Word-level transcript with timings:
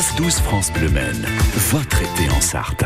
9-12 0.00 0.30
France 0.40 0.72
Bleu 0.72 0.88
Maine, 0.88 1.26
votre 1.68 2.00
été 2.00 2.30
en 2.30 2.40
Sarthe. 2.40 2.84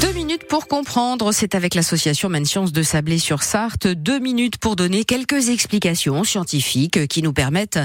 Deux 0.00 0.12
minutes 0.14 0.48
pour 0.48 0.68
comprendre, 0.68 1.32
c'est 1.32 1.54
avec 1.54 1.74
l'association 1.74 2.30
Maine 2.30 2.46
Sciences 2.46 2.72
de 2.72 2.82
Sablé-sur-Sarthe. 2.82 3.86
Deux 3.86 4.20
minutes 4.20 4.56
pour 4.56 4.74
donner 4.74 5.04
quelques 5.04 5.50
explications 5.50 6.24
scientifiques 6.24 7.06
qui 7.08 7.22
nous 7.22 7.34
permettent 7.34 7.78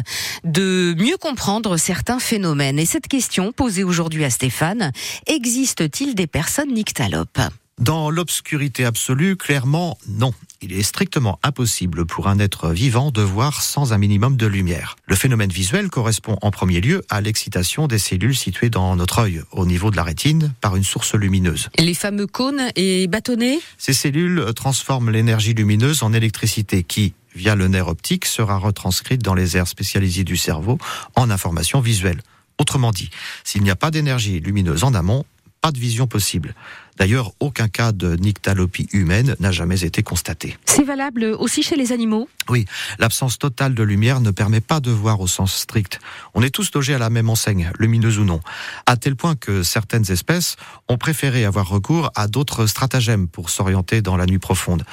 de 0.45 0.95
mieux 0.97 1.17
comprendre 1.17 1.75
certains 1.75 2.19
phénomènes. 2.19 2.79
Et 2.79 2.85
cette 2.85 3.09
question 3.09 3.51
posée 3.51 3.83
aujourd'hui 3.83 4.23
à 4.23 4.29
Stéphane, 4.29 4.93
existe-t-il 5.27 6.15
des 6.15 6.27
personnes 6.27 6.73
nyctalopes? 6.73 7.41
Dans 7.85 8.09
l'obscurité 8.09 8.83
absolue, 8.83 9.35
clairement, 9.35 9.97
non. 10.07 10.33
Il 10.61 10.73
est 10.73 10.81
strictement 10.81 11.39
impossible 11.43 12.05
pour 12.05 12.27
un 12.27 12.39
être 12.39 12.69
vivant 12.69 13.11
de 13.11 13.21
voir 13.21 13.61
sans 13.61 13.93
un 13.93 13.99
minimum 13.99 14.37
de 14.37 14.47
lumière. 14.47 14.95
Le 15.05 15.15
phénomène 15.15 15.51
visuel 15.51 15.89
correspond 15.89 16.37
en 16.41 16.49
premier 16.49 16.81
lieu 16.81 17.05
à 17.09 17.21
l'excitation 17.21 17.87
des 17.87 17.99
cellules 17.99 18.35
situées 18.35 18.71
dans 18.71 18.95
notre 18.95 19.19
œil, 19.19 19.43
au 19.51 19.67
niveau 19.67 19.91
de 19.91 19.97
la 19.97 20.03
rétine, 20.03 20.53
par 20.61 20.75
une 20.75 20.83
source 20.83 21.13
lumineuse. 21.13 21.69
Les 21.77 21.93
fameux 21.93 22.25
cônes 22.25 22.71
et 22.75 23.05
bâtonnets? 23.07 23.59
Ces 23.77 23.93
cellules 23.93 24.43
transforment 24.55 25.11
l'énergie 25.11 25.53
lumineuse 25.53 26.01
en 26.01 26.11
électricité 26.11 26.81
qui, 26.81 27.13
via 27.35 27.55
le 27.55 27.67
nerf 27.67 27.87
optique, 27.87 28.25
sera 28.25 28.57
retranscrite 28.57 29.21
dans 29.21 29.35
les 29.35 29.57
aires 29.57 29.67
spécialisées 29.67 30.23
du 30.23 30.37
cerveau 30.37 30.79
en 31.15 31.29
information 31.29 31.81
visuelle. 31.81 32.21
Autrement 32.57 32.91
dit, 32.91 33.09
s'il 33.43 33.63
n'y 33.63 33.69
a 33.69 33.75
pas 33.75 33.91
d'énergie 33.91 34.39
lumineuse 34.39 34.85
en 34.85 34.93
amont, 34.93 35.25
pas 35.65 35.71
de 35.71 35.79
vision 35.79 36.05
possible. 36.05 36.53
D'ailleurs, 36.95 37.31
aucun 37.39 37.67
cas 37.67 37.91
de 37.91 38.15
nyctalopie 38.17 38.87
humaine 38.93 39.35
n'a 39.39 39.51
jamais 39.51 39.83
été 39.83 40.03
constaté. 40.03 40.59
C'est 40.65 40.83
valable 40.83 41.23
aussi 41.39 41.63
chez 41.63 41.75
les 41.75 41.91
animaux? 41.91 42.29
Oui, 42.49 42.65
l'absence 42.99 43.39
totale 43.39 43.73
de 43.73 43.81
lumière 43.81 44.21
ne 44.21 44.29
permet 44.29 44.61
pas 44.61 44.79
de 44.79 44.91
voir 44.91 45.21
au 45.21 45.25
sens 45.25 45.55
strict. 45.55 45.99
On 46.35 46.43
est 46.43 46.51
tous 46.51 46.71
logés 46.75 46.93
à 46.93 46.99
la 46.99 47.09
même 47.09 47.31
enseigne, 47.31 47.71
lumineuse 47.79 48.19
ou 48.19 48.25
non, 48.25 48.41
à 48.85 48.95
tel 48.95 49.15
point 49.15 49.35
que 49.35 49.63
certaines 49.63 50.11
espèces 50.11 50.55
ont 50.87 50.99
préféré 50.99 51.45
avoir 51.45 51.67
recours 51.67 52.11
à 52.13 52.27
d'autres 52.27 52.67
stratagèmes 52.67 53.27
pour 53.27 53.49
s'orienter 53.49 54.03
dans 54.03 54.17
la 54.17 54.27
nuit 54.27 54.37
profonde. 54.37 54.83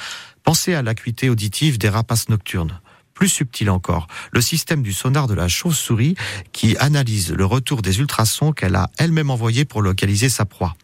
Pensez 0.43 0.73
à 0.73 0.81
l'acuité 0.81 1.29
auditive 1.29 1.77
des 1.77 1.89
rapaces 1.89 2.29
nocturnes 2.29 2.79
plus 3.23 3.29
subtil 3.29 3.69
encore, 3.69 4.07
le 4.33 4.41
système 4.41 4.83
du 4.83 4.91
sonar 4.91 5.27
de 5.27 5.33
la 5.33 5.47
chauve-souris 5.47 6.15
qui 6.51 6.75
analyse 6.75 7.31
le 7.31 7.45
retour 7.45 7.81
des 7.81 7.99
ultrasons 7.99 8.51
qu'elle 8.51 8.75
a 8.75 8.91
elle-même 8.97 9.29
envoyés 9.29 9.63
pour 9.63 9.81
localiser 9.81 10.27
sa 10.27 10.43
proie. 10.43 10.75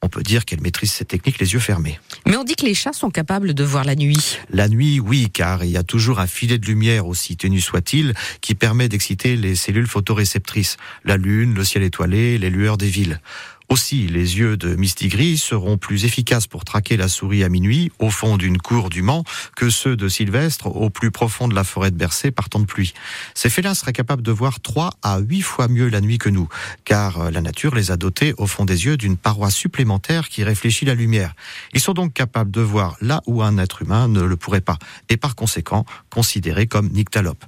On 0.00 0.08
peut 0.08 0.22
dire 0.22 0.44
qu'elle 0.44 0.60
maîtrise 0.60 0.92
ces 0.92 1.04
techniques 1.04 1.40
les 1.40 1.52
yeux 1.52 1.58
fermés. 1.58 1.98
Mais 2.26 2.36
on 2.36 2.44
dit 2.44 2.54
que 2.54 2.64
les 2.64 2.74
chats 2.74 2.92
sont 2.92 3.10
capables 3.10 3.54
de 3.54 3.64
voir 3.64 3.82
la 3.82 3.96
nuit. 3.96 4.38
La 4.50 4.68
nuit, 4.68 5.00
oui, 5.00 5.30
car 5.32 5.64
il 5.64 5.72
y 5.72 5.76
a 5.76 5.82
toujours 5.82 6.20
un 6.20 6.28
filet 6.28 6.58
de 6.58 6.66
lumière, 6.66 7.08
aussi 7.08 7.36
ténu 7.36 7.60
soit-il, 7.60 8.14
qui 8.40 8.54
permet 8.54 8.88
d'exciter 8.88 9.34
les 9.34 9.56
cellules 9.56 9.88
photoréceptrices. 9.88 10.76
La 11.04 11.16
lune, 11.16 11.54
le 11.54 11.64
ciel 11.64 11.82
étoilé, 11.82 12.38
les 12.38 12.50
lueurs 12.50 12.76
des 12.76 12.88
villes. 12.88 13.20
Aussi, 13.70 14.08
les 14.08 14.36
yeux 14.36 14.56
de 14.56 14.74
Mistigris 14.74 15.38
seront 15.38 15.78
plus 15.78 16.04
efficaces 16.04 16.48
pour 16.48 16.64
traquer 16.64 16.96
la 16.96 17.06
souris 17.06 17.44
à 17.44 17.48
minuit, 17.48 17.92
au 18.00 18.10
fond 18.10 18.36
d'une 18.36 18.58
cour 18.58 18.90
du 18.90 19.00
Mans, 19.00 19.22
que 19.54 19.70
ceux 19.70 19.94
de 19.94 20.08
Sylvestre, 20.08 20.66
au 20.66 20.90
plus 20.90 21.12
profond 21.12 21.46
de 21.46 21.54
la 21.54 21.62
forêt 21.62 21.92
de 21.92 21.96
Bercé, 21.96 22.32
par 22.32 22.48
temps 22.48 22.58
de 22.58 22.64
pluie. 22.64 22.94
Ces 23.32 23.48
félins 23.48 23.74
seraient 23.74 23.92
capables 23.92 24.22
de 24.22 24.32
voir 24.32 24.58
trois 24.58 24.90
à 25.04 25.20
huit 25.20 25.42
fois 25.42 25.68
mieux 25.68 25.88
la 25.88 26.00
nuit 26.00 26.18
que 26.18 26.28
nous, 26.28 26.48
car 26.84 27.30
la 27.30 27.40
nature 27.40 27.76
les 27.76 27.92
a 27.92 27.96
dotés 27.96 28.34
au 28.38 28.48
fond 28.48 28.64
des 28.64 28.86
yeux 28.86 28.96
d'une 28.96 29.16
paroi 29.16 29.52
supplémentaire 29.52 30.28
qui 30.28 30.42
réfléchit 30.42 30.84
la 30.84 30.96
lumière. 30.96 31.34
Ils 31.72 31.80
sont 31.80 31.94
donc 31.94 32.12
capables 32.12 32.50
de 32.50 32.62
voir 32.62 32.96
là 33.00 33.22
où 33.26 33.40
un 33.40 33.56
être 33.56 33.82
humain 33.82 34.08
ne 34.08 34.22
le 34.22 34.36
pourrait 34.36 34.62
pas, 34.62 34.80
et 35.10 35.16
par 35.16 35.36
conséquent 35.36 35.84
considérés 36.10 36.66
comme 36.66 36.88
nyctalopes. 36.88 37.44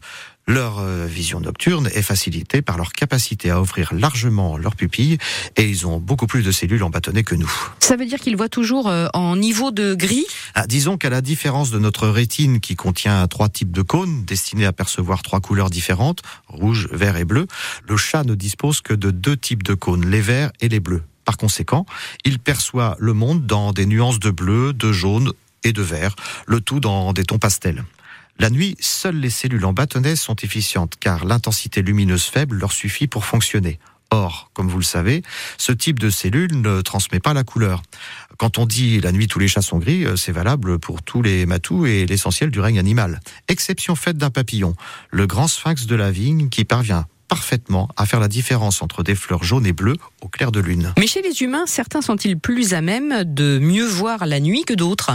Leur 0.48 0.80
euh, 0.80 1.06
vision 1.06 1.40
nocturne 1.40 1.88
est 1.94 2.02
facilitée 2.02 2.62
par 2.62 2.76
leur 2.76 2.92
capacité 2.92 3.50
à 3.50 3.60
ouvrir 3.60 3.94
largement 3.94 4.56
leurs 4.56 4.74
pupilles 4.74 5.18
et 5.56 5.68
ils 5.68 5.86
ont 5.86 5.98
beaucoup 5.98 6.26
plus 6.26 6.42
de 6.42 6.50
cellules 6.50 6.82
en 6.82 6.90
bâtonnet 6.90 7.22
que 7.22 7.36
nous. 7.36 7.50
Ça 7.78 7.96
veut 7.96 8.06
dire 8.06 8.18
qu'ils 8.18 8.36
voient 8.36 8.48
toujours 8.48 8.88
euh, 8.88 9.06
en 9.14 9.36
niveau 9.36 9.70
de 9.70 9.94
gris? 9.94 10.26
Ah, 10.54 10.66
Disons 10.66 10.96
qu'à 10.96 11.10
la 11.10 11.20
différence 11.20 11.70
de 11.70 11.78
notre 11.78 12.08
rétine 12.08 12.58
qui 12.60 12.74
contient 12.74 13.26
trois 13.28 13.48
types 13.48 13.70
de 13.70 13.82
cônes 13.82 14.24
destinés 14.24 14.66
à 14.66 14.72
percevoir 14.72 15.22
trois 15.22 15.40
couleurs 15.40 15.70
différentes, 15.70 16.22
rouge, 16.48 16.88
vert 16.90 17.16
et 17.16 17.24
bleu, 17.24 17.46
le 17.88 17.96
chat 17.96 18.24
ne 18.24 18.34
dispose 18.34 18.80
que 18.80 18.94
de 18.94 19.12
deux 19.12 19.36
types 19.36 19.62
de 19.62 19.74
cônes, 19.74 20.10
les 20.10 20.20
verts 20.20 20.50
et 20.60 20.68
les 20.68 20.80
bleus. 20.80 21.02
Par 21.24 21.36
conséquent, 21.36 21.86
il 22.24 22.40
perçoit 22.40 22.96
le 22.98 23.12
monde 23.12 23.46
dans 23.46 23.72
des 23.72 23.86
nuances 23.86 24.18
de 24.18 24.30
bleu, 24.30 24.72
de 24.72 24.90
jaune 24.90 25.32
et 25.62 25.72
de 25.72 25.82
vert, 25.82 26.16
le 26.46 26.60
tout 26.60 26.80
dans 26.80 27.12
des 27.12 27.24
tons 27.24 27.38
pastels. 27.38 27.84
La 28.38 28.50
nuit, 28.50 28.76
seules 28.80 29.20
les 29.20 29.30
cellules 29.30 29.64
en 29.64 29.72
bâtonnet 29.72 30.16
sont 30.16 30.36
efficientes 30.36 30.94
car 30.98 31.24
l'intensité 31.24 31.82
lumineuse 31.82 32.24
faible 32.24 32.56
leur 32.56 32.72
suffit 32.72 33.06
pour 33.06 33.24
fonctionner. 33.24 33.78
Or, 34.10 34.50
comme 34.52 34.68
vous 34.68 34.78
le 34.78 34.84
savez, 34.84 35.22
ce 35.56 35.72
type 35.72 35.98
de 35.98 36.10
cellule 36.10 36.60
ne 36.60 36.82
transmet 36.82 37.20
pas 37.20 37.32
la 37.32 37.44
couleur. 37.44 37.82
Quand 38.36 38.58
on 38.58 38.66
dit 38.66 39.00
la 39.00 39.10
nuit 39.10 39.26
tous 39.26 39.38
les 39.38 39.48
chats 39.48 39.62
sont 39.62 39.78
gris, 39.78 40.04
euh, 40.04 40.16
c'est 40.16 40.32
valable 40.32 40.78
pour 40.78 41.02
tous 41.02 41.22
les 41.22 41.46
matous 41.46 41.86
et 41.86 42.04
l'essentiel 42.04 42.50
du 42.50 42.60
règne 42.60 42.78
animal. 42.78 43.20
Exception 43.48 43.94
faite 43.94 44.18
d'un 44.18 44.28
papillon, 44.28 44.74
le 45.10 45.26
grand 45.26 45.48
sphinx 45.48 45.86
de 45.86 45.96
la 45.96 46.10
vigne 46.10 46.50
qui 46.50 46.64
parvient 46.64 47.06
parfaitement 47.26 47.88
à 47.96 48.04
faire 48.04 48.20
la 48.20 48.28
différence 48.28 48.82
entre 48.82 49.02
des 49.02 49.14
fleurs 49.14 49.42
jaunes 49.42 49.64
et 49.64 49.72
bleues 49.72 49.96
au 50.20 50.28
clair 50.28 50.52
de 50.52 50.60
lune. 50.60 50.92
Mais 50.98 51.06
chez 51.06 51.22
les 51.22 51.42
humains, 51.42 51.64
certains 51.66 52.02
sont-ils 52.02 52.38
plus 52.38 52.74
à 52.74 52.82
même 52.82 53.24
de 53.24 53.58
mieux 53.58 53.86
voir 53.86 54.26
la 54.26 54.40
nuit 54.40 54.64
que 54.66 54.74
d'autres? 54.74 55.12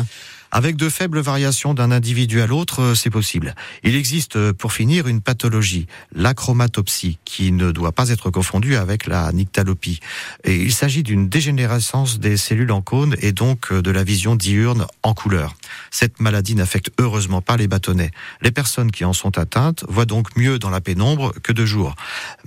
Avec 0.52 0.76
de 0.76 0.90
faibles 0.90 1.20
variations 1.20 1.74
d'un 1.74 1.92
individu 1.92 2.42
à 2.42 2.48
l'autre, 2.48 2.82
euh, 2.82 2.96
c'est 2.96 3.10
possible. 3.10 3.56
Il 3.84 3.96
existe, 3.96 4.36
euh, 4.36 4.54
pour 4.54 4.74
finir, 4.74 5.08
une 5.08 5.22
pathologie, 5.22 5.88
l'achromatopsie, 6.14 7.20
qui 7.26 7.52
ne 7.52 7.72
doit 7.72 7.92
pas 7.92 8.10
être 8.10 8.30
confondue 8.30 8.76
avec 8.76 9.08
la 9.08 9.32
nyctalopie. 9.32 10.00
Et 10.44 10.56
il 10.56 10.74
s'agit 10.74 11.04
d'une 11.04 11.30
dégénérescence 11.30 12.20
des 12.20 12.38
cellules 12.38 12.72
en 12.72 12.82
cône 12.82 13.16
et 13.22 13.32
donc 13.32 13.72
euh, 13.72 13.82
de 13.82 13.92
la 13.92 14.04
vision 14.04 14.36
diurne 14.36 14.86
en 15.04 15.14
couleur. 15.14 15.56
Cette 15.92 16.20
maladie 16.20 16.56
n'affecte 16.56 16.92
heureusement 17.00 17.42
pas 17.42 17.58
les 17.58 17.68
bâtonnets. 17.68 18.12
Les 18.42 18.52
personnes 18.52 18.92
qui 18.92 19.06
en 19.06 19.14
sont 19.14 19.38
atteintes 19.38 19.84
voient 19.90 20.06
donc 20.06 20.36
mieux 20.38 20.60
dans 20.60 20.70
la 20.70 20.82
pénombre 20.82 21.34
que 21.44 21.52
de 21.52 21.66
jour, 21.66 21.96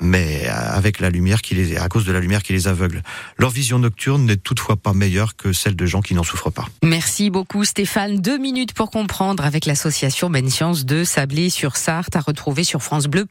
mais 0.01 0.47
avec 0.49 1.01
la 1.01 1.11
lumière 1.11 1.43
qui 1.43 1.55
les, 1.55 1.77
à 1.77 1.89
cause 1.89 2.05
de 2.05 2.13
la 2.13 2.21
lumière 2.21 2.43
qui 2.43 2.53
les 2.53 2.69
aveugle. 2.69 3.03
Leur 3.39 3.51
vision 3.51 3.79
nocturne 3.79 4.25
n'est 4.25 4.37
toutefois 4.37 4.77
pas 4.77 4.93
meilleure 4.93 5.37
que 5.37 5.53
celle 5.53 5.77
de 5.77 5.87
gens 5.87 6.01
qui 6.01 6.15
n'en 6.15 6.23
souffrent 6.23 6.51
pas. 6.51 6.67
Merci 6.83 7.31
beaucoup 7.31 7.65
Stéphane. 7.65 7.90
Stéphane. 7.91 8.21
Deux 8.21 8.39
minutes 8.39 8.73
pour 8.73 8.93
comprendre 8.93 9.45
avec 9.45 9.67
l'association 9.67 10.31
Sciences 10.49 10.85
de 10.85 11.03
Sablé 11.03 11.51
sur 11.51 11.75
Sarthe 11.75 12.15
à 12.15 12.21
retrouver 12.21 12.63
sur 12.63 12.85
France 12.85 13.09
Bleu. 13.09 13.27